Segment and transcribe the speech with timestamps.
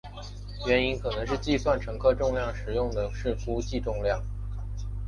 [0.65, 4.19] 原因可能是计算乘客重量时用的是估计重量。